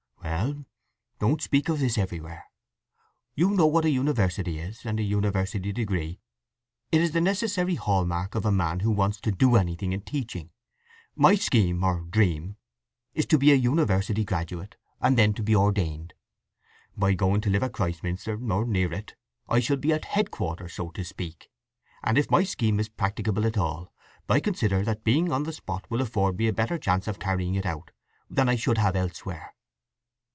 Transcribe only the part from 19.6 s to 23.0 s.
be at headquarters, so to speak, and if my scheme is